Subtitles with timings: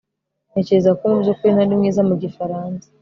[0.49, 2.85] Ntekereza ko mubyukuri ntari mwiza mu gifaransa